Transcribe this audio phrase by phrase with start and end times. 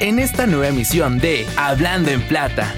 [0.00, 2.74] en esta nueva emisión de Hablando en Plata.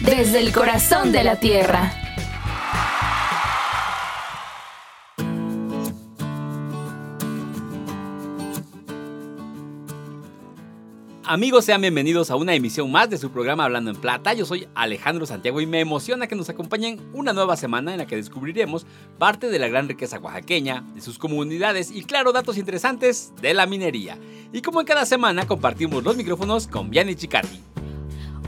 [0.00, 2.01] Desde el corazón de la tierra.
[11.32, 14.34] Amigos, sean bienvenidos a una emisión más de su programa Hablando en Plata.
[14.34, 18.06] Yo soy Alejandro Santiago y me emociona que nos acompañen una nueva semana en la
[18.06, 18.84] que descubriremos
[19.18, 23.64] parte de la gran riqueza oaxaqueña, de sus comunidades y claro, datos interesantes de la
[23.64, 24.18] minería.
[24.52, 27.71] Y como en cada semana compartimos los micrófonos con Vianney Chicardi.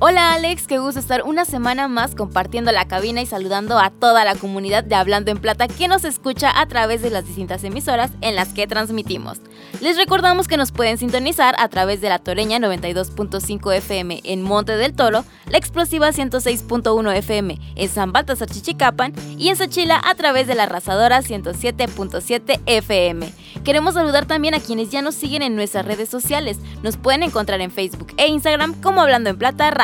[0.00, 4.24] Hola Alex, qué gusto estar una semana más compartiendo la cabina y saludando a toda
[4.24, 8.10] la comunidad de Hablando en Plata que nos escucha a través de las distintas emisoras
[8.20, 9.38] en las que transmitimos.
[9.80, 14.76] Les recordamos que nos pueden sintonizar a través de la Toreña 92.5 FM en Monte
[14.76, 20.48] del Toro, la Explosiva 106.1 FM en San Baltasar Chichicapan y en Xochila a través
[20.48, 23.32] de la Arrasadora 107.7 FM.
[23.62, 26.58] Queremos saludar también a quienes ya nos siguen en nuestras redes sociales.
[26.82, 29.83] Nos pueden encontrar en Facebook e Instagram como Hablando en Plata Radio.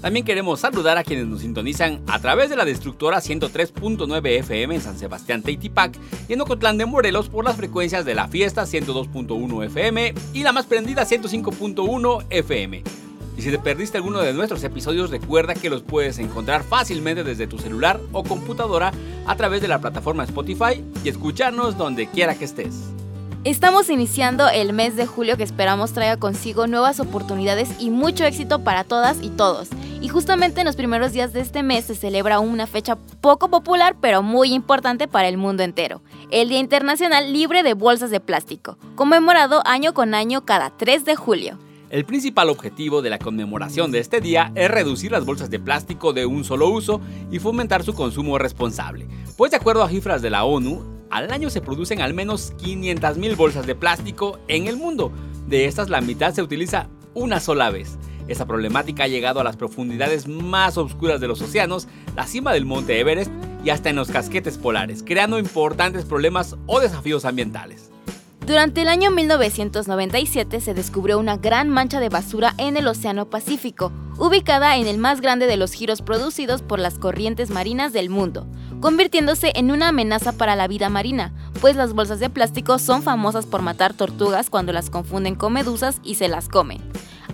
[0.00, 4.80] También queremos saludar a quienes nos sintonizan a través de la destructora 103.9 FM en
[4.80, 9.64] San Sebastián Teitipac y en Ocotlán de Morelos por las frecuencias de la fiesta 102.1
[9.64, 12.84] FM y la más prendida 105.1 FM.
[13.36, 17.46] Y si te perdiste alguno de nuestros episodios, recuerda que los puedes encontrar fácilmente desde
[17.46, 18.92] tu celular o computadora
[19.26, 22.74] a través de la plataforma Spotify y escucharnos donde quiera que estés.
[23.46, 28.64] Estamos iniciando el mes de julio que esperamos traiga consigo nuevas oportunidades y mucho éxito
[28.64, 29.68] para todas y todos.
[30.00, 33.94] Y justamente en los primeros días de este mes se celebra una fecha poco popular
[34.00, 38.78] pero muy importante para el mundo entero, el Día Internacional Libre de Bolsas de Plástico,
[38.96, 41.56] conmemorado año con año cada 3 de julio.
[41.88, 46.12] El principal objetivo de la conmemoración de este día es reducir las bolsas de plástico
[46.12, 50.30] de un solo uso y fomentar su consumo responsable, pues de acuerdo a cifras de
[50.30, 55.12] la ONU, al año se producen al menos 500.000 bolsas de plástico en el mundo.
[55.46, 57.98] De estas la mitad se utiliza una sola vez.
[58.26, 61.86] Esta problemática ha llegado a las profundidades más oscuras de los océanos,
[62.16, 63.30] la cima del monte Everest
[63.64, 67.92] y hasta en los casquetes polares, creando importantes problemas o desafíos ambientales.
[68.46, 73.90] Durante el año 1997 se descubrió una gran mancha de basura en el Océano Pacífico,
[74.18, 78.46] ubicada en el más grande de los giros producidos por las corrientes marinas del mundo,
[78.80, 83.46] convirtiéndose en una amenaza para la vida marina, pues las bolsas de plástico son famosas
[83.46, 86.80] por matar tortugas cuando las confunden con medusas y se las comen.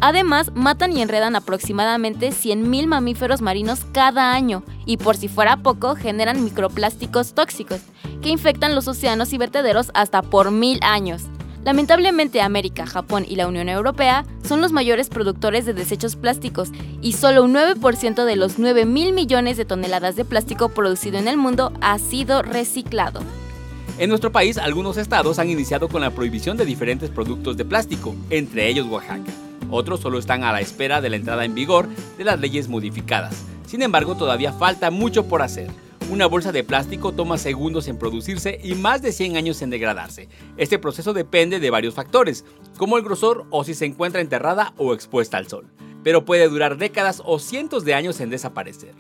[0.03, 5.95] Además, matan y enredan aproximadamente 100.000 mamíferos marinos cada año y por si fuera poco,
[5.95, 7.83] generan microplásticos tóxicos
[8.21, 11.23] que infectan los océanos y vertederos hasta por mil años.
[11.65, 16.71] Lamentablemente América, Japón y la Unión Europea son los mayores productores de desechos plásticos
[17.01, 21.29] y solo un 9% de los 9 mil millones de toneladas de plástico producido en
[21.29, 23.21] el mundo ha sido reciclado.
[23.99, 28.17] En nuestro país, algunos estados han iniciado con la prohibición de diferentes productos de plástico,
[28.31, 29.31] entre ellos Oaxaca.
[29.73, 31.89] Otros solo están a la espera de la entrada en vigor
[32.19, 33.43] de las leyes modificadas.
[33.67, 35.71] Sin embargo, todavía falta mucho por hacer.
[36.11, 40.29] Una bolsa de plástico toma segundos en producirse y más de 100 años en degradarse.
[40.59, 42.45] Este proceso depende de varios factores,
[42.77, 45.65] como el grosor o si se encuentra enterrada o expuesta al sol,
[46.05, 48.95] pero puede durar décadas o cientos de años en desaparecer.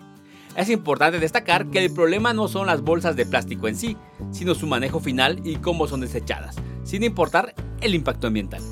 [0.57, 3.99] Es importante destacar que el problema no son las bolsas de plástico en sí,
[4.31, 8.63] sino su manejo final y cómo son desechadas, sin importar el impacto ambiental.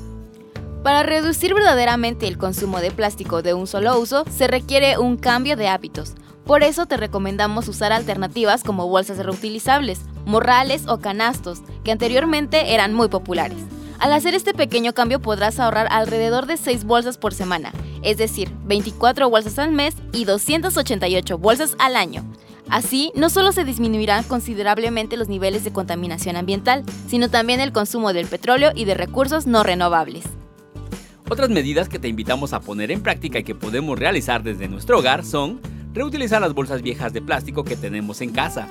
[0.83, 5.55] Para reducir verdaderamente el consumo de plástico de un solo uso, se requiere un cambio
[5.55, 6.13] de hábitos.
[6.43, 12.95] Por eso te recomendamos usar alternativas como bolsas reutilizables, morrales o canastos, que anteriormente eran
[12.95, 13.59] muy populares.
[13.99, 17.71] Al hacer este pequeño cambio podrás ahorrar alrededor de 6 bolsas por semana,
[18.01, 22.25] es decir, 24 bolsas al mes y 288 bolsas al año.
[22.69, 28.13] Así, no solo se disminuirán considerablemente los niveles de contaminación ambiental, sino también el consumo
[28.13, 30.23] del petróleo y de recursos no renovables.
[31.31, 34.99] Otras medidas que te invitamos a poner en práctica y que podemos realizar desde nuestro
[34.99, 35.61] hogar son
[35.93, 38.67] reutilizar las bolsas viejas de plástico que tenemos en casa,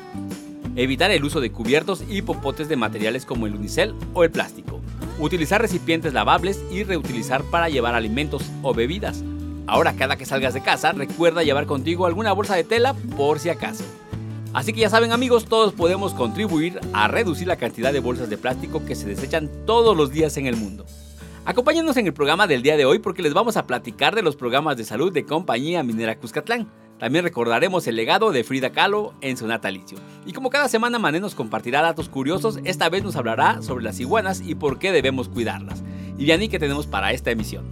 [0.77, 4.83] evitar el uso de cubiertos y popotes de materiales como el unicel o el plástico,
[5.19, 9.25] utilizar recipientes lavables y reutilizar para llevar alimentos o bebidas.
[9.67, 13.49] Ahora cada que salgas de casa recuerda llevar contigo alguna bolsa de tela por si
[13.49, 13.85] acaso.
[14.53, 18.37] Así que ya saben amigos, todos podemos contribuir a reducir la cantidad de bolsas de
[18.37, 20.85] plástico que se desechan todos los días en el mundo.
[21.47, 24.37] Acompáñenos en el programa del día de hoy porque les vamos a platicar de los
[24.37, 26.71] programas de salud de Compañía Minera Cuscatlán.
[26.99, 29.97] También recordaremos el legado de Frida Kahlo en su natalicio.
[30.27, 33.99] Y como cada semana Mané nos compartirá datos curiosos, esta vez nos hablará sobre las
[34.01, 35.83] iguanas y por qué debemos cuidarlas.
[36.19, 37.65] Y Vianney, ¿qué tenemos para esta emisión?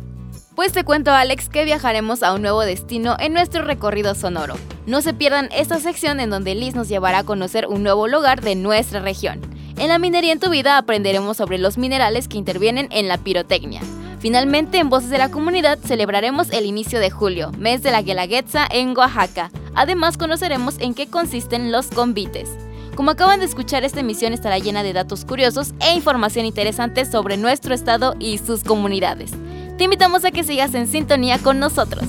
[0.56, 4.54] Pues te cuento Alex que viajaremos a un nuevo destino en nuestro recorrido sonoro.
[4.86, 8.40] No se pierdan esta sección en donde Liz nos llevará a conocer un nuevo lugar
[8.40, 9.40] de nuestra región.
[9.78, 13.80] En la minería en tu vida aprenderemos sobre los minerales que intervienen en la pirotecnia.
[14.19, 18.66] Finalmente, en Voces de la Comunidad celebraremos el inicio de julio, mes de la Guelaguetza
[18.69, 19.52] en Oaxaca.
[19.76, 22.50] Además, conoceremos en qué consisten los convites.
[22.96, 27.36] Como acaban de escuchar, esta emisión estará llena de datos curiosos e información interesante sobre
[27.36, 29.30] nuestro estado y sus comunidades.
[29.76, 32.02] Te invitamos a que sigas en sintonía con nosotros.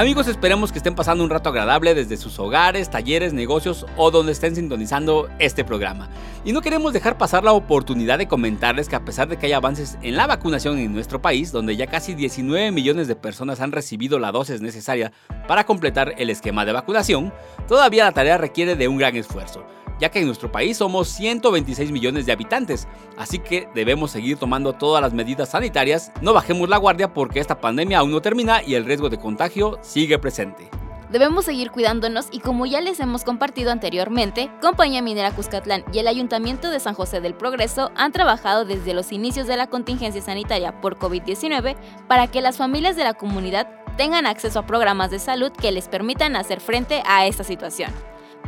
[0.00, 4.32] Amigos, esperemos que estén pasando un rato agradable desde sus hogares, talleres, negocios o donde
[4.32, 6.08] estén sintonizando este programa.
[6.42, 9.52] Y no queremos dejar pasar la oportunidad de comentarles que a pesar de que hay
[9.52, 13.72] avances en la vacunación en nuestro país, donde ya casi 19 millones de personas han
[13.72, 15.12] recibido la dosis necesaria
[15.46, 17.30] para completar el esquema de vacunación,
[17.68, 19.66] todavía la tarea requiere de un gran esfuerzo
[20.00, 24.72] ya que en nuestro país somos 126 millones de habitantes, así que debemos seguir tomando
[24.72, 28.74] todas las medidas sanitarias, no bajemos la guardia porque esta pandemia aún no termina y
[28.74, 30.68] el riesgo de contagio sigue presente.
[31.10, 36.06] Debemos seguir cuidándonos y como ya les hemos compartido anteriormente, Compañía Minera Cuscatlán y el
[36.06, 40.80] Ayuntamiento de San José del Progreso han trabajado desde los inicios de la contingencia sanitaria
[40.80, 41.74] por COVID-19
[42.06, 45.88] para que las familias de la comunidad tengan acceso a programas de salud que les
[45.88, 47.90] permitan hacer frente a esta situación.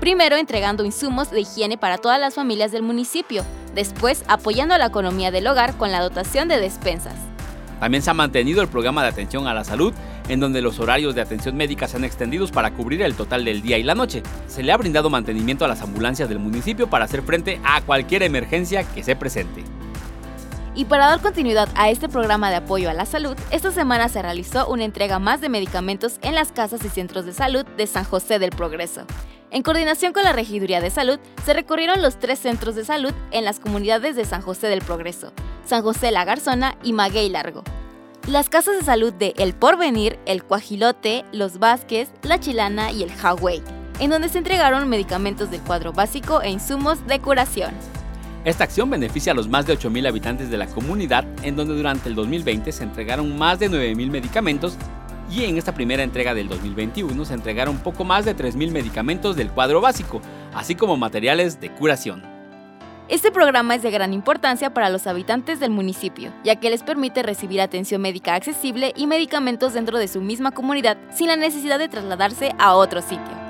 [0.03, 5.31] Primero entregando insumos de higiene para todas las familias del municipio, después apoyando la economía
[5.31, 7.15] del hogar con la dotación de despensas.
[7.79, 9.95] También se ha mantenido el programa de atención a la salud,
[10.29, 13.63] en donde los horarios de atención médica se han extendido para cubrir el total del
[13.63, 14.25] día y la noche.
[14.49, 18.25] Se le ha brindado mantenimiento a las ambulancias del municipio para hacer frente a cualquier
[18.25, 19.63] emergencia que se presente.
[20.75, 24.23] Y para dar continuidad a este programa de apoyo a la salud, esta semana se
[24.23, 28.05] realizó una entrega más de medicamentos en las casas y centros de salud de San
[28.05, 29.03] José del Progreso.
[29.51, 33.45] En coordinación con la Regiduría de Salud, se recorrieron los tres centros de salud en
[33.45, 35.35] las comunidades de San José del Progreso,
[35.67, 37.63] San José La Garzona y Maguey Largo.
[38.27, 43.13] Las casas de salud de El Porvenir, El Cuajilote, Los Vázquez, La Chilana y El
[43.13, 43.63] Hawái,
[44.01, 47.75] en donde se entregaron medicamentos del cuadro básico e insumos de curación.
[48.45, 52.09] Esta acción beneficia a los más de 8.000 habitantes de la comunidad, en donde durante
[52.09, 54.77] el 2020 se entregaron más de 9.000 medicamentos
[55.31, 59.51] y en esta primera entrega del 2021 se entregaron poco más de 3.000 medicamentos del
[59.51, 60.21] cuadro básico,
[60.55, 62.25] así como materiales de curación.
[63.09, 67.23] Este programa es de gran importancia para los habitantes del municipio, ya que les permite
[67.23, 71.89] recibir atención médica accesible y medicamentos dentro de su misma comunidad sin la necesidad de
[71.89, 73.42] trasladarse a otro sitio.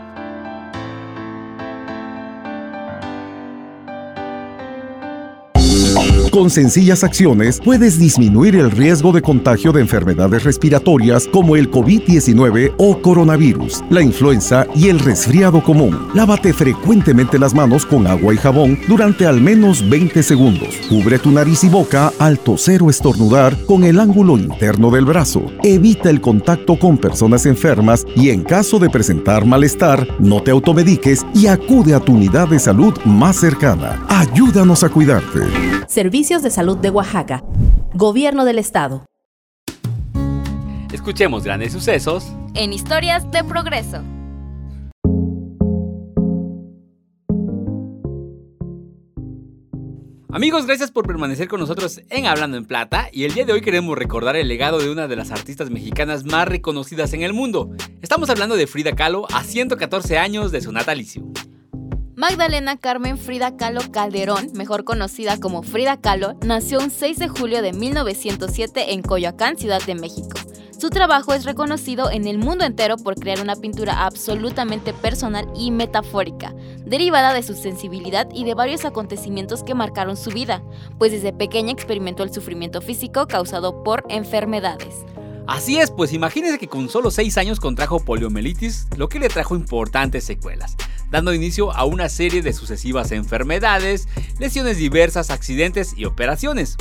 [6.33, 12.73] Con sencillas acciones puedes disminuir el riesgo de contagio de enfermedades respiratorias como el COVID-19
[12.79, 16.09] o coronavirus, la influenza y el resfriado común.
[16.15, 20.75] Lávate frecuentemente las manos con agua y jabón durante al menos 20 segundos.
[20.89, 25.53] Cubre tu nariz y boca al toser o estornudar con el ángulo interno del brazo.
[25.62, 31.27] Evita el contacto con personas enfermas y en caso de presentar malestar, no te automediques
[31.35, 34.03] y acude a tu unidad de salud más cercana.
[34.09, 35.41] Ayúdanos a cuidarte.
[36.23, 37.43] Servicios de Salud de Oaxaca.
[37.95, 39.05] Gobierno del Estado.
[40.93, 44.05] Escuchemos grandes sucesos En Historias de Progreso.
[50.31, 53.61] Amigos, gracias por permanecer con nosotros en Hablando en Plata y el día de hoy
[53.61, 57.71] queremos recordar el legado de una de las artistas mexicanas más reconocidas en el mundo.
[58.00, 61.25] Estamos hablando de Frida Kahlo a 114 años de su natalicio.
[62.14, 67.62] Magdalena Carmen Frida Kahlo Calderón, mejor conocida como Frida Kahlo, nació un 6 de julio
[67.62, 70.38] de 1907 en Coyoacán, Ciudad de México.
[70.78, 75.71] Su trabajo es reconocido en el mundo entero por crear una pintura absolutamente personal y
[75.71, 76.52] metafórica,
[76.85, 80.62] derivada de su sensibilidad y de varios acontecimientos que marcaron su vida,
[80.99, 85.07] pues desde pequeña experimentó el sufrimiento físico causado por enfermedades.
[85.47, 89.55] Así es, pues imagínense que con solo 6 años contrajo poliomielitis, lo que le trajo
[89.55, 90.77] importantes secuelas
[91.13, 94.09] dando inicio a una serie de sucesivas enfermedades,
[94.41, 96.77] lesiones diversas, accidentes y operaciones.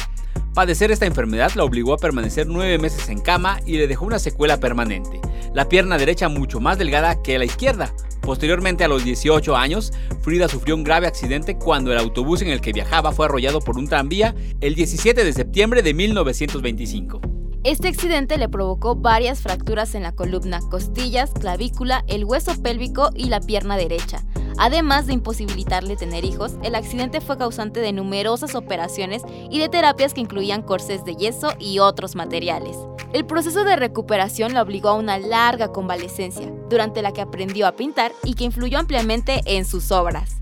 [0.53, 4.19] Padecer esta enfermedad la obligó a permanecer nueve meses en cama y le dejó una
[4.19, 5.19] secuela permanente,
[5.53, 7.93] la pierna derecha mucho más delgada que la izquierda.
[8.21, 9.91] Posteriormente, a los 18 años,
[10.21, 13.77] Frida sufrió un grave accidente cuando el autobús en el que viajaba fue arrollado por
[13.77, 17.40] un tranvía el 17 de septiembre de 1925.
[17.63, 23.25] Este accidente le provocó varias fracturas en la columna, costillas, clavícula, el hueso pélvico y
[23.25, 24.23] la pierna derecha.
[24.57, 30.15] Además de imposibilitarle tener hijos, el accidente fue causante de numerosas operaciones y de terapias
[30.15, 32.77] que incluían corsés de yeso y otros materiales.
[33.13, 37.73] El proceso de recuperación la obligó a una larga convalecencia, durante la que aprendió a
[37.73, 40.40] pintar y que influyó ampliamente en sus obras.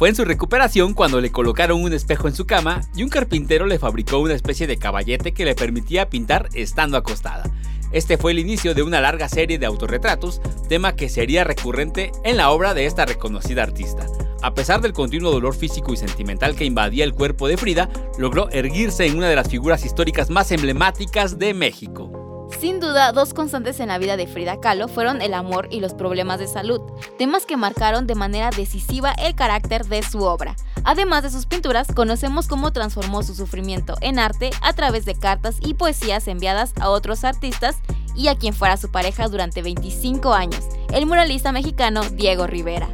[0.00, 3.66] Fue en su recuperación cuando le colocaron un espejo en su cama y un carpintero
[3.66, 7.50] le fabricó una especie de caballete que le permitía pintar estando acostada.
[7.92, 10.40] Este fue el inicio de una larga serie de autorretratos,
[10.70, 14.06] tema que sería recurrente en la obra de esta reconocida artista.
[14.40, 18.48] A pesar del continuo dolor físico y sentimental que invadía el cuerpo de Frida, logró
[18.52, 22.29] erguirse en una de las figuras históricas más emblemáticas de México.
[22.58, 25.94] Sin duda, dos constantes en la vida de Frida Kahlo fueron el amor y los
[25.94, 26.80] problemas de salud,
[27.18, 30.56] temas que marcaron de manera decisiva el carácter de su obra.
[30.84, 35.56] Además de sus pinturas, conocemos cómo transformó su sufrimiento en arte a través de cartas
[35.60, 37.76] y poesías enviadas a otros artistas
[38.14, 42.88] y a quien fuera su pareja durante 25 años, el muralista mexicano Diego Rivera.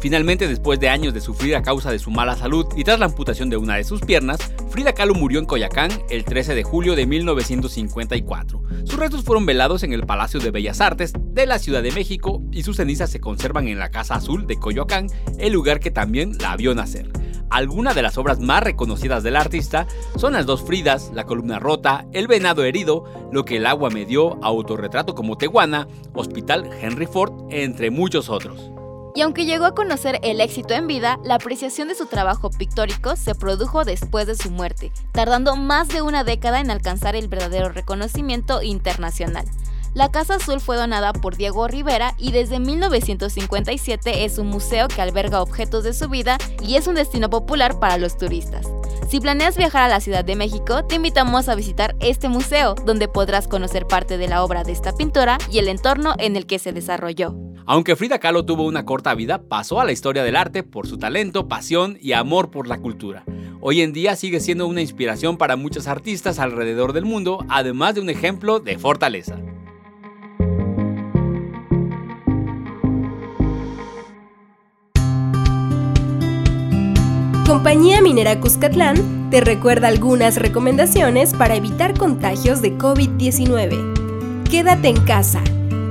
[0.00, 3.06] Finalmente, después de años de sufrir a causa de su mala salud y tras la
[3.06, 4.38] amputación de una de sus piernas,
[4.70, 8.62] Frida Kahlo murió en Coyacán el 13 de julio de 1954.
[8.84, 12.42] Sus restos fueron velados en el Palacio de Bellas Artes de la Ciudad de México
[12.52, 16.36] y sus cenizas se conservan en la Casa Azul de Coyoacán, el lugar que también
[16.38, 17.10] la vio nacer.
[17.50, 19.86] Algunas de las obras más reconocidas del artista
[20.16, 24.04] son las dos Fridas, La columna rota, El venado herido, Lo que el agua me
[24.04, 28.70] dio, Autorretrato como Teguana, Hospital Henry Ford, entre muchos otros.
[29.14, 33.16] Y aunque llegó a conocer el éxito en vida, la apreciación de su trabajo pictórico
[33.16, 37.70] se produjo después de su muerte, tardando más de una década en alcanzar el verdadero
[37.70, 39.46] reconocimiento internacional.
[39.94, 45.00] La Casa Azul fue donada por Diego Rivera y desde 1957 es un museo que
[45.00, 48.66] alberga objetos de su vida y es un destino popular para los turistas.
[49.08, 53.08] Si planeas viajar a la Ciudad de México, te invitamos a visitar este museo, donde
[53.08, 56.58] podrás conocer parte de la obra de esta pintora y el entorno en el que
[56.58, 57.47] se desarrolló.
[57.70, 60.96] Aunque Frida Kahlo tuvo una corta vida, pasó a la historia del arte por su
[60.96, 63.24] talento, pasión y amor por la cultura.
[63.60, 68.00] Hoy en día sigue siendo una inspiración para muchos artistas alrededor del mundo, además de
[68.00, 69.38] un ejemplo de fortaleza.
[77.46, 84.44] Compañía Minera Cuscatlán te recuerda algunas recomendaciones para evitar contagios de COVID-19.
[84.48, 85.42] Quédate en casa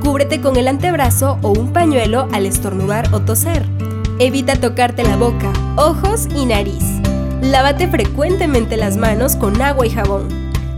[0.07, 3.65] Cúbrete con el antebrazo o un pañuelo al estornudar o toser.
[4.19, 6.81] Evita tocarte la boca, ojos y nariz.
[7.41, 10.29] Lávate frecuentemente las manos con agua y jabón.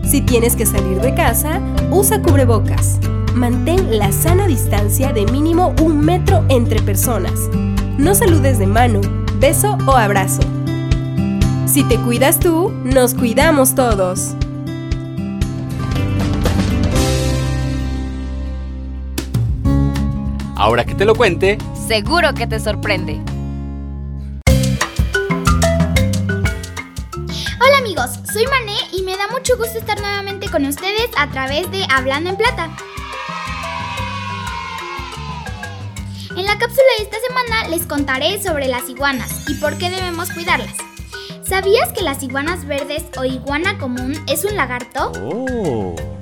[0.04, 1.60] Si tienes que salir de casa,
[1.92, 2.98] usa cubrebocas.
[3.32, 7.48] Mantén la sana distancia de mínimo un metro entre personas.
[7.98, 9.00] No saludes de mano,
[9.38, 10.42] beso o abrazo.
[11.66, 14.34] Si te cuidas tú, nos cuidamos todos.
[20.60, 21.56] Ahora que te lo cuente,
[21.88, 23.18] seguro que te sorprende.
[27.58, 31.70] Hola amigos, soy Mané y me da mucho gusto estar nuevamente con ustedes a través
[31.70, 32.76] de Hablando en Plata.
[36.36, 40.30] En la cápsula de esta semana les contaré sobre las iguanas y por qué debemos
[40.30, 40.76] cuidarlas.
[41.42, 45.10] ¿Sabías que las iguanas verdes o iguana común es un lagarto?
[45.24, 46.19] Oh.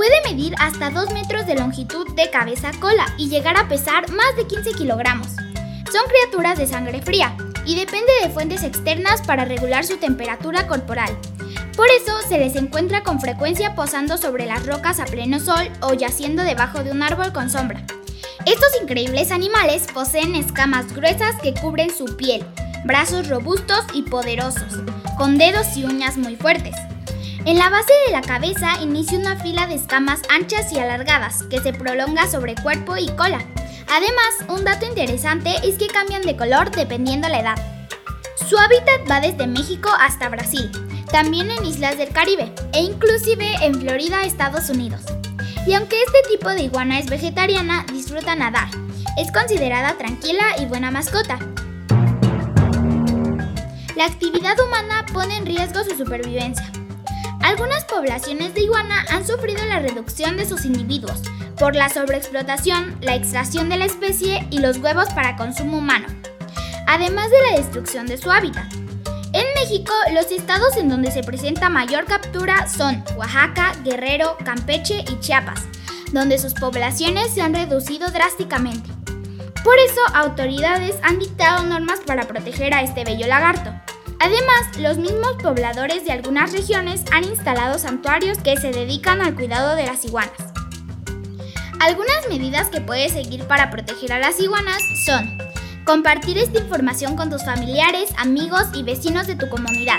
[0.00, 4.46] Puede medir hasta 2 metros de longitud de cabeza-cola y llegar a pesar más de
[4.46, 5.26] 15 kilogramos.
[5.26, 11.14] Son criaturas de sangre fría y depende de fuentes externas para regular su temperatura corporal.
[11.76, 15.92] Por eso se les encuentra con frecuencia posando sobre las rocas a pleno sol o
[15.92, 17.84] yaciendo debajo de un árbol con sombra.
[18.46, 22.42] Estos increíbles animales poseen escamas gruesas que cubren su piel,
[22.86, 24.78] brazos robustos y poderosos,
[25.18, 26.74] con dedos y uñas muy fuertes.
[27.46, 31.58] En la base de la cabeza inicia una fila de escamas anchas y alargadas que
[31.58, 33.40] se prolonga sobre cuerpo y cola.
[33.88, 37.86] Además, un dato interesante es que cambian de color dependiendo la edad.
[38.46, 40.70] Su hábitat va desde México hasta Brasil,
[41.10, 45.00] también en islas del Caribe e inclusive en Florida, Estados Unidos.
[45.66, 48.68] Y aunque este tipo de iguana es vegetariana, disfruta nadar.
[49.16, 51.38] Es considerada tranquila y buena mascota.
[53.96, 56.70] La actividad humana pone en riesgo su supervivencia.
[57.42, 61.22] Algunas poblaciones de iguana han sufrido la reducción de sus individuos
[61.58, 66.06] por la sobreexplotación, la extracción de la especie y los huevos para consumo humano,
[66.86, 68.64] además de la destrucción de su hábitat.
[69.32, 75.20] En México, los estados en donde se presenta mayor captura son Oaxaca, Guerrero, Campeche y
[75.20, 75.62] Chiapas,
[76.12, 78.90] donde sus poblaciones se han reducido drásticamente.
[79.62, 83.72] Por eso, autoridades han dictado normas para proteger a este bello lagarto.
[84.20, 89.74] Además, los mismos pobladores de algunas regiones han instalado santuarios que se dedican al cuidado
[89.74, 90.36] de las iguanas.
[91.80, 95.38] Algunas medidas que puedes seguir para proteger a las iguanas son
[95.90, 99.98] Compartir esta información con tus familiares, amigos y vecinos de tu comunidad.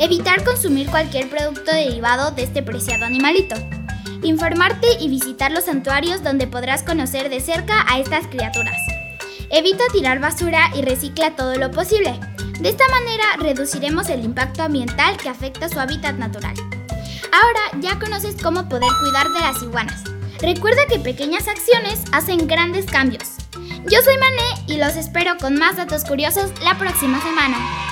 [0.00, 3.54] Evitar consumir cualquier producto derivado de este preciado animalito.
[4.24, 8.76] Informarte y visitar los santuarios donde podrás conocer de cerca a estas criaturas.
[9.50, 12.18] Evita tirar basura y recicla todo lo posible.
[12.62, 16.54] De esta manera reduciremos el impacto ambiental que afecta su hábitat natural.
[17.32, 20.04] Ahora ya conoces cómo poder cuidar de las iguanas.
[20.40, 23.30] Recuerda que pequeñas acciones hacen grandes cambios.
[23.90, 27.91] Yo soy Mané y los espero con más datos curiosos la próxima semana.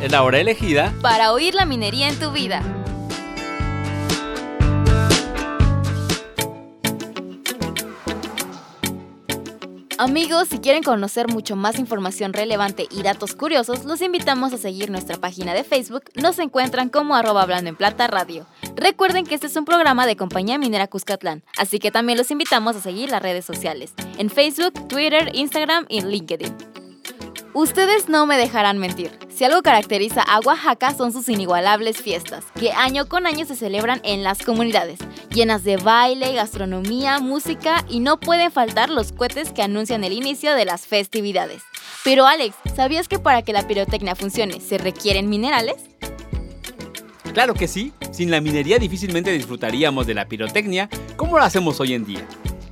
[0.00, 2.62] Es la hora elegida para oír la minería en tu vida.
[9.98, 14.90] Amigos, si quieren conocer mucho más información relevante y datos curiosos, los invitamos a seguir
[14.90, 16.04] nuestra página de Facebook.
[16.14, 18.46] Nos encuentran como arroba hablando en plata radio.
[18.76, 22.74] Recuerden que este es un programa de Compañía Minera Cuscatlán, así que también los invitamos
[22.74, 26.56] a seguir las redes sociales, en Facebook, Twitter, Instagram y LinkedIn.
[27.52, 29.10] Ustedes no me dejarán mentir.
[29.40, 34.02] Si algo caracteriza a Oaxaca son sus inigualables fiestas, que año con año se celebran
[34.04, 34.98] en las comunidades,
[35.30, 40.54] llenas de baile, gastronomía, música y no pueden faltar los cohetes que anuncian el inicio
[40.54, 41.62] de las festividades.
[42.04, 45.76] Pero Alex, ¿sabías que para que la pirotecnia funcione se requieren minerales?
[47.32, 51.94] Claro que sí, sin la minería difícilmente disfrutaríamos de la pirotecnia como lo hacemos hoy
[51.94, 52.26] en día.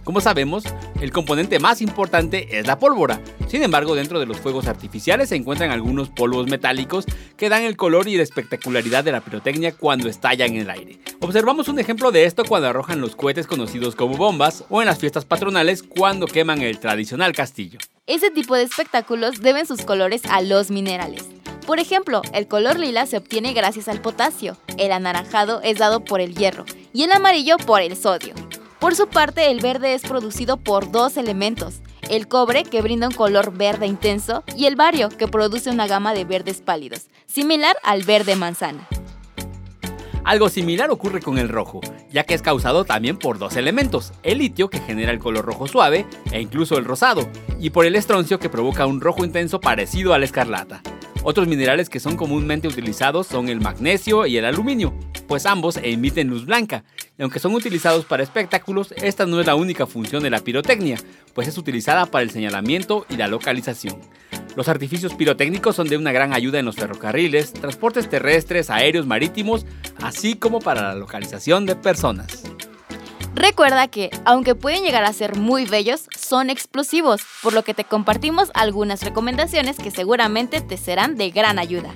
[0.09, 0.65] Como sabemos,
[1.03, 3.21] el componente más importante es la pólvora.
[3.47, 7.05] Sin embargo, dentro de los fuegos artificiales se encuentran algunos polvos metálicos
[7.37, 10.99] que dan el color y la espectacularidad de la pirotecnia cuando estallan en el aire.
[11.21, 14.99] Observamos un ejemplo de esto cuando arrojan los cohetes conocidos como bombas o en las
[14.99, 17.79] fiestas patronales cuando queman el tradicional castillo.
[18.07, 21.27] Ese tipo de espectáculos deben sus colores a los minerales.
[21.67, 26.23] Por ejemplo, el color lila se obtiene gracias al potasio, el anaranjado es dado por
[26.23, 28.33] el hierro y el amarillo por el sodio.
[28.79, 33.15] Por su parte, el verde es producido por dos elementos, el cobre, que brinda un
[33.15, 38.05] color verde intenso, y el bario, que produce una gama de verdes pálidos, similar al
[38.05, 38.87] verde manzana.
[40.23, 41.81] Algo similar ocurre con el rojo,
[42.13, 45.67] ya que es causado también por dos elementos, el litio que genera el color rojo
[45.67, 50.15] suave e incluso el rosado, y por el estroncio que provoca un rojo intenso parecido
[50.15, 50.83] a la escarlata.
[51.25, 54.95] Otros minerales que son comúnmente utilizados son el magnesio y el aluminio,
[55.29, 56.83] pues ambos emiten luz blanca,
[57.17, 60.97] y aunque son utilizados para espectáculos, esta no es la única función de la pirotecnia,
[61.35, 64.01] pues es utilizada para el señalamiento y la localización.
[64.57, 69.67] Los artificios pirotécnicos son de una gran ayuda en los ferrocarriles, transportes terrestres, aéreos, marítimos,
[70.03, 72.43] así como para la localización de personas.
[73.35, 77.85] Recuerda que, aunque pueden llegar a ser muy bellos, son explosivos, por lo que te
[77.85, 81.95] compartimos algunas recomendaciones que seguramente te serán de gran ayuda.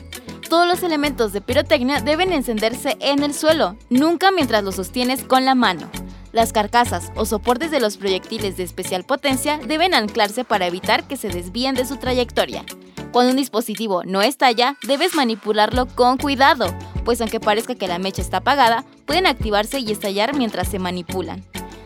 [0.53, 5.47] Todos los elementos de pirotecnia deben encenderse en el suelo, nunca mientras los sostienes con
[5.47, 5.89] la mano.
[6.31, 11.17] Las carcasas o soportes de los proyectiles de especial potencia deben anclarse para evitar que
[11.17, 12.67] se desvíen de su trayectoria.
[13.13, 16.67] Cuando un dispositivo no estalla, debes manipularlo con cuidado,
[17.07, 21.43] pues aunque parezca que la mecha está apagada, pueden activarse y estallar mientras se manipulan.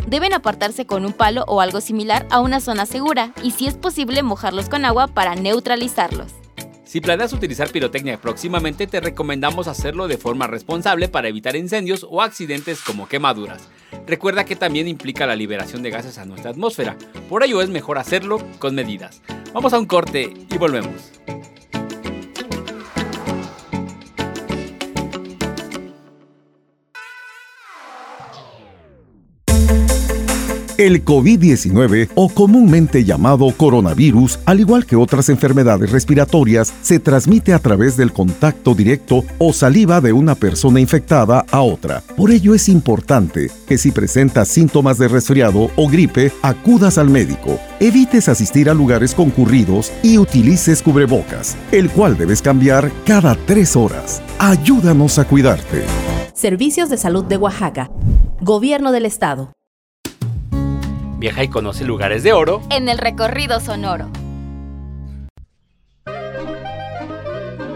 [0.08, 3.76] Deben apartarse con un palo o algo similar a una zona segura y si es
[3.76, 6.32] posible mojarlos con agua para neutralizarlos.
[6.86, 12.22] Si planeas utilizar pirotecnia próximamente, te recomendamos hacerlo de forma responsable para evitar incendios o
[12.22, 13.68] accidentes como quemaduras.
[14.06, 16.96] Recuerda que también implica la liberación de gases a nuestra atmósfera,
[17.28, 19.20] por ello es mejor hacerlo con medidas.
[19.52, 21.12] Vamos a un corte y volvemos.
[30.78, 37.58] El COVID-19, o comúnmente llamado coronavirus, al igual que otras enfermedades respiratorias, se transmite a
[37.58, 42.02] través del contacto directo o saliva de una persona infectada a otra.
[42.14, 47.58] Por ello es importante que si presentas síntomas de resfriado o gripe, acudas al médico.
[47.80, 54.20] Evites asistir a lugares concurridos y utilices cubrebocas, el cual debes cambiar cada tres horas.
[54.38, 55.84] Ayúdanos a cuidarte.
[56.34, 57.90] Servicios de Salud de Oaxaca.
[58.42, 59.52] Gobierno del Estado.
[61.18, 64.10] Viaja y conoce lugares de oro en el recorrido sonoro.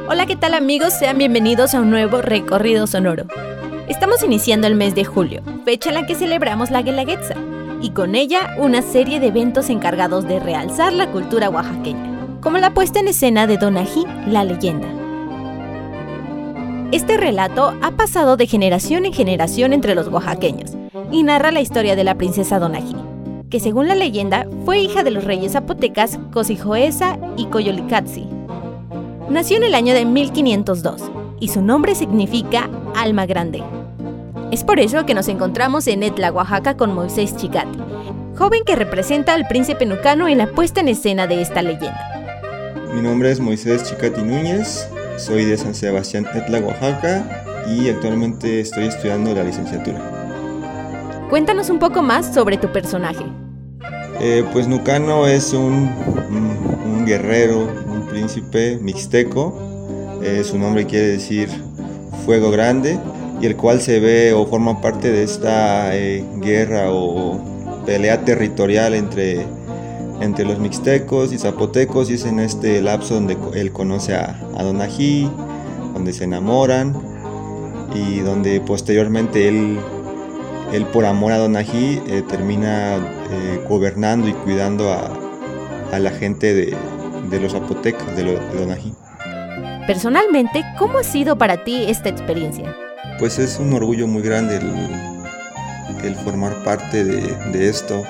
[0.09, 0.93] Hola, ¿qué tal amigos?
[0.93, 3.25] Sean bienvenidos a un nuevo recorrido sonoro.
[3.89, 7.35] Estamos iniciando el mes de julio, fecha en la que celebramos la Guelaguetza,
[7.81, 12.75] y con ella una serie de eventos encargados de realzar la cultura oaxaqueña, como la
[12.75, 14.89] puesta en escena de Donají, la leyenda.
[16.93, 20.73] Este relato ha pasado de generación en generación entre los oaxaqueños
[21.11, 22.97] y narra la historia de la princesa Donají,
[23.51, 28.27] que según la leyenda fue hija de los reyes zapotecas Cosijoesa y Coyolicatzi.
[29.29, 31.11] Nació en el año de 1502
[31.41, 33.63] y su nombre significa alma grande.
[34.53, 37.79] Es por eso que nos encontramos en Etla, Oaxaca con Moisés Chicati,
[38.37, 42.07] joven que representa al príncipe nucano en la puesta en escena de esta leyenda.
[42.95, 48.87] Mi nombre es Moisés Chicati Núñez, soy de San Sebastián Etla, Oaxaca y actualmente estoy
[48.87, 50.20] estudiando la licenciatura.
[51.31, 53.25] Cuéntanos un poco más sobre tu personaje.
[54.21, 55.89] Eh, pues Nucano es un,
[57.07, 60.19] guerrero, un príncipe mixteco.
[60.25, 61.49] Eh, su nombre quiere decir
[62.27, 62.99] fuego grande
[63.41, 67.41] y el cual se ve o forma parte de esta eh, guerra o
[67.87, 69.47] pelea territorial entre,
[70.21, 74.65] entre los mixtecos y zapotecos y es en este lapso donde él conoce a, a
[74.65, 75.31] Donají,
[75.95, 76.93] donde se enamoran
[77.95, 79.79] y donde posteriormente él
[80.73, 85.11] él por amor a Donají eh, termina eh, gobernando y cuidando a,
[85.99, 88.95] la gente de, los zapotecas, de, Donají.
[89.87, 92.77] Personalmente, ¿cómo ha sido para ti esta experiencia?
[93.19, 94.61] Pues es un orgullo muy grande
[96.05, 98.05] el, formar parte de, esto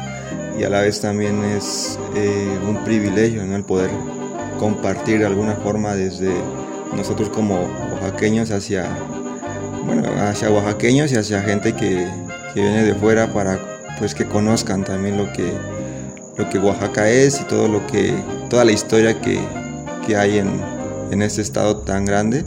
[0.59, 3.57] y a la vez también es eh, un privilegio ¿no?
[3.57, 3.91] el poder
[4.59, 6.31] compartir de alguna forma desde
[6.95, 8.87] nosotros como oaxaqueños hacia,
[9.87, 12.07] bueno, hacia oaxaqueños y hacia gente que,
[12.55, 13.59] que viene de fuera para
[13.99, 15.53] pues que conozcan también lo que,
[16.37, 18.15] lo que Oaxaca es y todo lo que,
[18.49, 19.39] toda la historia que,
[20.07, 20.49] que hay en,
[21.11, 22.45] en este estado tan grande.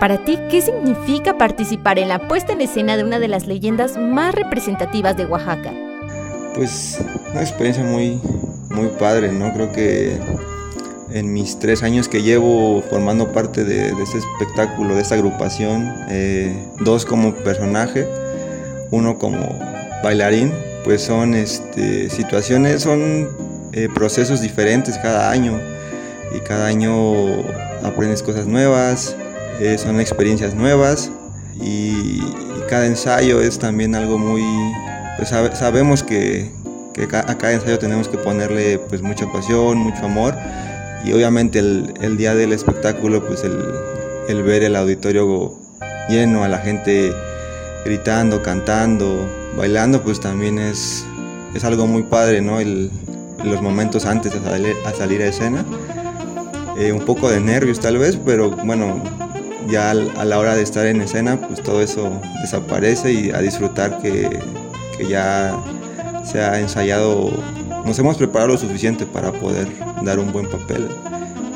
[0.00, 3.96] Para ti, ¿qué significa participar en la puesta en escena de una de las leyendas
[3.96, 5.72] más representativas de Oaxaca?
[6.54, 6.98] Pues
[7.30, 8.20] una experiencia muy,
[8.70, 9.52] muy padre, ¿no?
[9.54, 10.18] Creo que
[11.12, 15.94] en mis tres años que llevo formando parte de, de este espectáculo, de esta agrupación,
[16.10, 18.06] eh, dos como personaje,
[18.94, 19.58] uno como
[20.02, 20.52] bailarín,
[20.84, 23.28] pues son este, situaciones, son
[23.72, 25.60] eh, procesos diferentes cada año.
[26.34, 26.92] Y cada año
[27.82, 29.16] aprendes cosas nuevas,
[29.60, 31.10] eh, son experiencias nuevas.
[31.60, 32.20] Y,
[32.68, 34.42] cada ensayo es también algo muy,
[35.18, 36.50] pues sabemos que,
[37.12, 40.34] a cada ensayo tenemos que ponerle pues mucha pasión, mucho amor.
[41.04, 43.62] Y obviamente el, día del espectáculo pues el,
[44.28, 45.54] el ver el auditorio
[46.08, 47.12] lleno, a la gente
[47.84, 51.04] gritando, cantando, bailando, pues también es,
[51.54, 52.60] es algo muy padre, ¿no?
[52.60, 52.90] El,
[53.44, 55.64] los momentos antes de salir a, salir a escena.
[56.78, 59.00] Eh, un poco de nervios tal vez, pero bueno,
[59.68, 64.00] ya a la hora de estar en escena, pues todo eso desaparece y a disfrutar
[64.00, 64.40] que,
[64.96, 65.56] que ya
[66.24, 67.30] se ha ensayado,
[67.84, 69.68] nos hemos preparado lo suficiente para poder
[70.02, 70.88] dar un buen papel.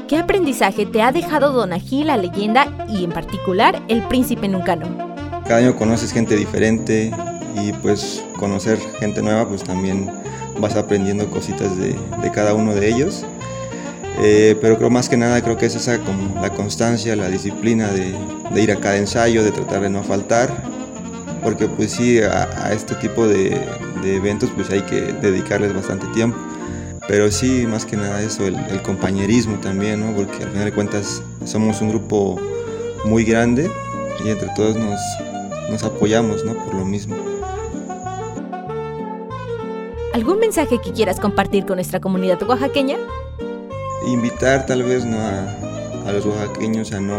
[0.06, 5.07] ¿Qué aprendizaje te ha dejado Donají, la leyenda, y en particular el príncipe nucano?
[5.48, 7.10] Cada año conoces gente diferente
[7.56, 10.10] y pues conocer gente nueva pues también
[10.60, 11.96] vas aprendiendo cositas de,
[12.32, 13.24] cada uno de ellos.
[14.20, 17.88] Eh, pero creo más que nada creo que es esa como la constancia, la disciplina
[17.88, 18.14] de,
[18.60, 20.50] ir a cada ensayo, de tratar de no faltar,
[21.42, 23.58] porque pues sí, a, este tipo de,
[24.04, 26.36] eventos pues hay que dedicarles bastante tiempo.
[27.08, 30.14] Pero sí, más que nada eso, el, el compañerismo también, ¿no?
[30.14, 32.38] porque al final de cuentas somos un grupo
[33.06, 33.70] muy grande
[34.22, 35.00] y entre todos nos,
[35.68, 36.54] nos apoyamos ¿no?
[36.64, 37.16] por lo mismo.
[40.14, 42.96] ¿Algún mensaje que quieras compartir con nuestra comunidad oaxaqueña?
[44.06, 45.18] Invitar tal vez ¿no?
[45.18, 47.18] a, a los oaxaqueños a no,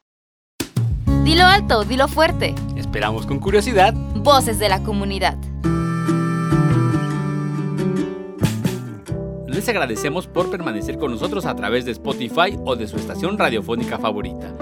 [1.23, 2.55] Dilo alto, dilo fuerte.
[2.75, 3.93] Esperamos con curiosidad.
[3.93, 5.37] Voces de la comunidad.
[9.45, 13.99] Les agradecemos por permanecer con nosotros a través de Spotify o de su estación radiofónica
[13.99, 14.55] favorita.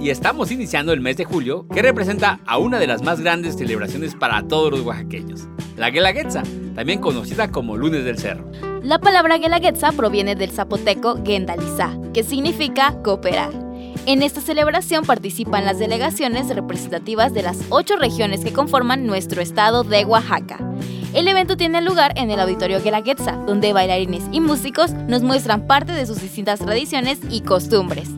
[0.00, 3.56] Y estamos iniciando el mes de julio, que representa a una de las más grandes
[3.56, 6.42] celebraciones para todos los oaxaqueños, la Guelaguetza,
[6.74, 8.50] también conocida como Lunes del Cerro.
[8.82, 13.65] La palabra Guelaguetza proviene del zapoteco Gendalizá, que significa cooperar.
[14.06, 19.82] En esta celebración participan las delegaciones representativas de las ocho regiones que conforman nuestro estado
[19.82, 20.58] de Oaxaca.
[21.12, 25.90] El evento tiene lugar en el Auditorio Guelaguetza, donde bailarines y músicos nos muestran parte
[25.90, 28.08] de sus distintas tradiciones y costumbres.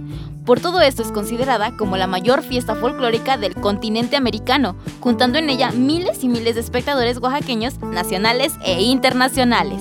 [0.44, 5.48] Por todo esto es considerada como la mayor fiesta folclórica del continente americano, juntando en
[5.48, 9.80] ella miles y miles de espectadores oaxaqueños nacionales e internacionales.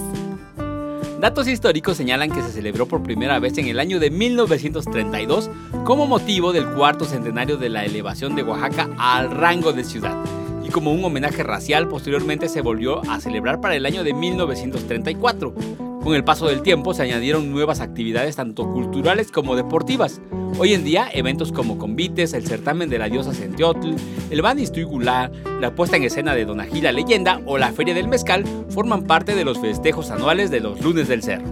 [1.19, 5.49] Datos históricos señalan que se celebró por primera vez en el año de 1932
[5.83, 10.15] como motivo del cuarto centenario de la elevación de Oaxaca al rango de ciudad.
[10.63, 15.96] Y como un homenaje racial, posteriormente se volvió a celebrar para el año de 1934.
[16.07, 20.21] Con el paso del tiempo se añadieron nuevas actividades tanto culturales como deportivas.
[20.57, 23.93] Hoy en día, eventos como Convites, el certamen de la diosa Centeotl,
[24.29, 28.45] el Banistuygular, la puesta en escena de Donají la leyenda o la Feria del Mezcal
[28.69, 31.43] forman parte de los festejos anuales de los lunes del cerro.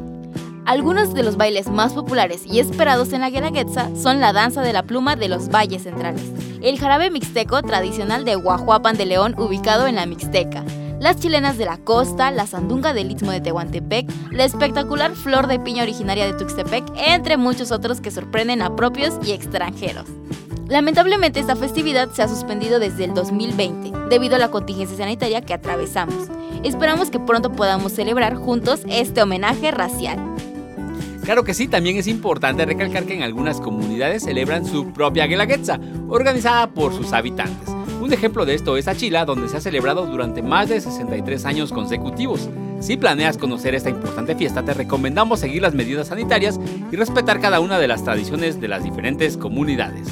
[0.63, 4.71] Algunos de los bailes más populares y esperados en la Guelaguetza son la danza de
[4.71, 9.85] la pluma de los valles centrales, el jarabe mixteco tradicional de Guajuapan de León ubicado
[9.85, 10.63] en la Mixteca,
[11.05, 15.59] las chilenas de la costa, la sandunga del istmo de Tehuantepec, la espectacular flor de
[15.59, 20.07] piña originaria de Tuxtepec, entre muchos otros que sorprenden a propios y extranjeros.
[20.67, 25.53] Lamentablemente esta festividad se ha suspendido desde el 2020 debido a la contingencia sanitaria que
[25.53, 26.27] atravesamos.
[26.63, 30.17] Esperamos que pronto podamos celebrar juntos este homenaje racial.
[31.23, 35.79] Claro que sí, también es importante recalcar que en algunas comunidades celebran su propia Guelaguetza,
[36.09, 37.74] organizada por sus habitantes.
[38.01, 41.71] Un ejemplo de esto es Achila, donde se ha celebrado durante más de 63 años
[41.71, 42.49] consecutivos.
[42.79, 46.59] Si planeas conocer esta importante fiesta, te recomendamos seguir las medidas sanitarias
[46.91, 50.07] y respetar cada una de las tradiciones de las diferentes comunidades.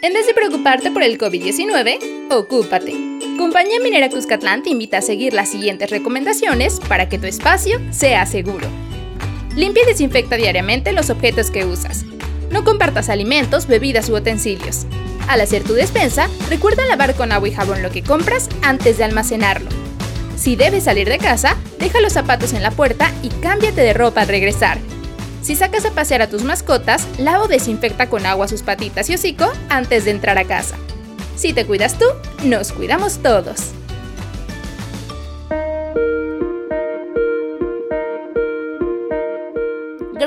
[0.00, 2.94] En vez de preocuparte por el COVID-19, ocúpate.
[3.38, 8.26] Compañía Minera Cuscatlán te invita a seguir las siguientes recomendaciones para que tu espacio sea
[8.26, 8.66] seguro.
[9.56, 12.04] Limpia y desinfecta diariamente los objetos que usas.
[12.50, 14.86] No compartas alimentos, bebidas u utensilios.
[15.28, 19.04] Al hacer tu despensa, recuerda lavar con agua y jabón lo que compras antes de
[19.04, 19.68] almacenarlo.
[20.36, 24.22] Si debes salir de casa, deja los zapatos en la puerta y cámbiate de ropa
[24.22, 24.78] al regresar.
[25.42, 29.14] Si sacas a pasear a tus mascotas, lava o desinfecta con agua sus patitas y
[29.14, 30.76] hocico antes de entrar a casa.
[31.36, 32.06] Si te cuidas tú,
[32.44, 33.72] nos cuidamos todos.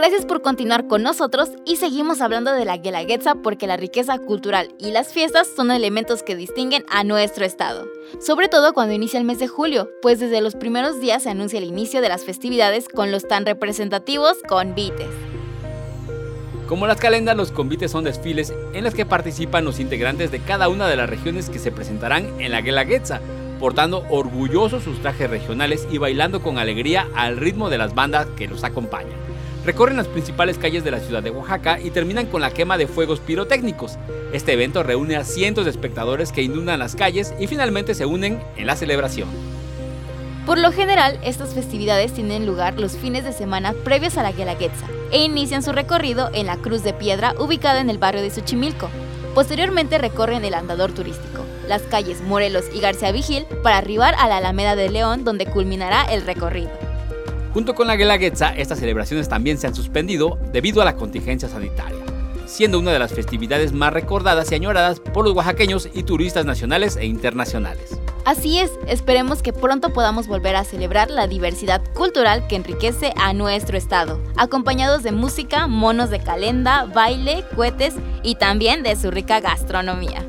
[0.08, 4.70] Gracias por continuar con nosotros y seguimos hablando de la Guelaguetza porque la riqueza cultural
[4.78, 7.88] y las fiestas son elementos que distinguen a nuestro estado.
[8.22, 11.58] Sobre todo cuando inicia el mes de julio, pues desde los primeros días se anuncia
[11.58, 15.10] el inicio de las festividades con los tan representativos convites.
[16.68, 20.70] Como las calendas, los convites son desfiles en los que participan los integrantes de cada
[20.70, 23.22] una de las regiones que se presentarán en la Guelaguetza,
[23.60, 28.48] portando orgullosos sus trajes regionales y bailando con alegría al ritmo de las bandas que
[28.48, 29.26] los acompañan.
[29.66, 32.86] Recorren las principales calles de la ciudad de Oaxaca y terminan con la quema de
[32.86, 33.98] fuegos pirotécnicos.
[34.32, 38.40] Este evento reúne a cientos de espectadores que inundan las calles y finalmente se unen
[38.58, 39.28] en la celebración.
[40.46, 44.86] Por lo general, estas festividades tienen lugar los fines de semana previos a la Guelaguetza
[45.12, 48.92] e inician su recorrido en la Cruz de Piedra ubicada en el barrio de Xochimilco.
[49.34, 54.38] Posteriormente recorren el andador turístico, las calles Morelos y García Vigil para arribar a la
[54.38, 56.85] Alameda de León donde culminará el recorrido.
[57.56, 62.04] Junto con la Guelaguetza, estas celebraciones también se han suspendido debido a la contingencia sanitaria,
[62.46, 66.98] siendo una de las festividades más recordadas y añoradas por los oaxaqueños y turistas nacionales
[66.98, 67.98] e internacionales.
[68.26, 73.32] Así es, esperemos que pronto podamos volver a celebrar la diversidad cultural que enriquece a
[73.32, 79.40] nuestro estado, acompañados de música, monos de calenda, baile, cohetes y también de su rica
[79.40, 80.26] gastronomía.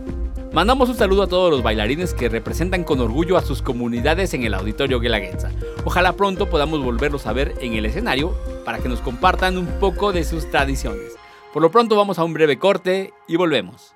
[0.56, 4.42] Mandamos un saludo a todos los bailarines que representan con orgullo a sus comunidades en
[4.42, 5.50] el Auditorio Guelaguetza.
[5.84, 10.14] Ojalá pronto podamos volverlos a ver en el escenario para que nos compartan un poco
[10.14, 11.14] de sus tradiciones.
[11.52, 13.95] Por lo pronto vamos a un breve corte y volvemos.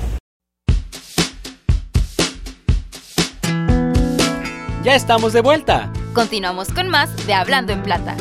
[4.91, 5.89] Ya estamos de vuelta.
[6.13, 8.17] Continuamos con más de Hablando en Plata.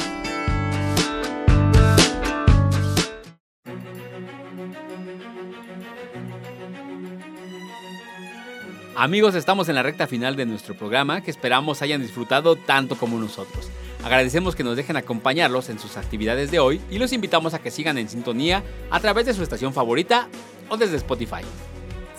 [8.94, 13.18] Amigos, estamos en la recta final de nuestro programa que esperamos hayan disfrutado tanto como
[13.18, 13.68] nosotros.
[14.04, 17.72] Agradecemos que nos dejen acompañarlos en sus actividades de hoy y los invitamos a que
[17.72, 20.28] sigan en sintonía a través de su estación favorita
[20.68, 21.42] o desde Spotify.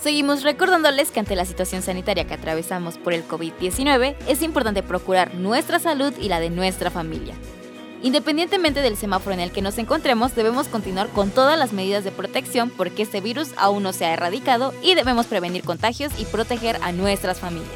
[0.02, 5.36] Seguimos recordándoles que ante la situación sanitaria que atravesamos por el COVID-19 es importante procurar
[5.36, 7.34] nuestra salud y la de nuestra familia.
[8.02, 12.10] Independientemente del semáforo en el que nos encontremos, debemos continuar con todas las medidas de
[12.10, 16.80] protección porque este virus aún no se ha erradicado y debemos prevenir contagios y proteger
[16.82, 17.70] a nuestras familias.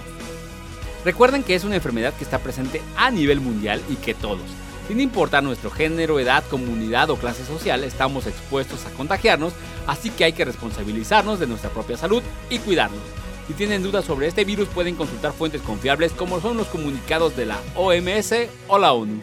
[1.04, 4.50] Recuerden que es una enfermedad que está presente a nivel mundial y que todos,
[4.88, 9.52] sin importar nuestro género, edad, comunidad o clase social, estamos expuestos a contagiarnos,
[9.86, 13.00] así que hay que responsabilizarnos de nuestra propia salud y cuidarnos.
[13.46, 17.46] Si tienen dudas sobre este virus pueden consultar fuentes confiables como son los comunicados de
[17.46, 18.32] la OMS
[18.68, 19.20] o la ONU.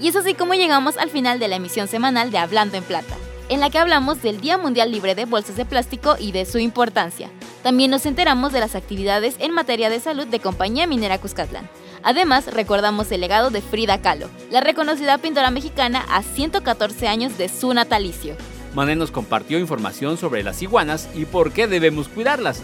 [0.00, 3.16] Y es así como llegamos al final de la emisión semanal de Hablando en Plata,
[3.48, 6.58] en la que hablamos del Día Mundial Libre de Bolsas de Plástico y de su
[6.58, 7.30] importancia.
[7.62, 11.68] También nos enteramos de las actividades en materia de salud de Compañía Minera Cuscatlán.
[12.06, 17.48] Además, recordamos el legado de Frida Kahlo, la reconocida pintora mexicana a 114 años de
[17.48, 18.36] su natalicio.
[18.76, 22.62] Mané nos compartió información sobre las iguanas y por qué debemos cuidarlas.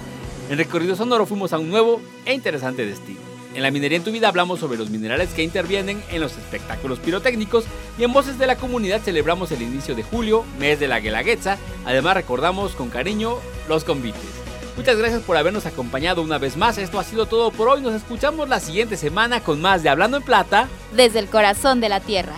[0.48, 3.18] En Recorrido Sonoro fuimos a un nuevo e interesante destino.
[3.52, 7.00] En la minería en tu vida hablamos sobre los minerales que intervienen en los espectáculos
[7.00, 7.64] pirotécnicos
[7.98, 11.58] y en Voces de la Comunidad celebramos el inicio de julio, mes de la Guelaguetza.
[11.84, 14.41] Además recordamos con cariño los convites.
[14.76, 16.78] Muchas gracias por habernos acompañado una vez más.
[16.78, 17.82] Esto ha sido todo por hoy.
[17.82, 20.68] Nos escuchamos la siguiente semana con más de Hablando en Plata.
[20.96, 22.34] Desde el corazón de la tierra.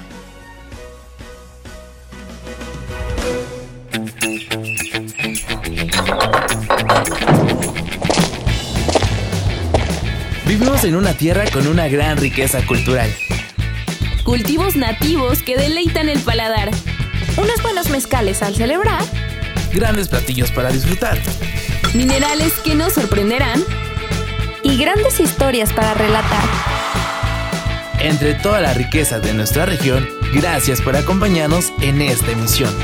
[10.47, 13.11] Vivimos en una tierra con una gran riqueza cultural.
[14.25, 16.71] Cultivos nativos que deleitan el paladar.
[17.37, 19.03] Unos buenos mezcales al celebrar.
[19.73, 21.19] Grandes platillos para disfrutar.
[21.95, 23.63] Minerales que nos sorprenderán.
[24.63, 26.43] Y grandes historias para relatar.
[28.01, 32.75] Entre toda la riqueza de nuestra región, gracias por acompañarnos en esta emisión.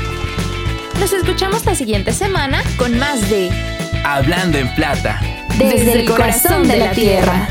[0.99, 3.49] Nos escuchamos la siguiente semana con más de
[4.05, 5.19] Hablando en Plata.
[5.57, 7.49] Desde, el corazón de la tierra.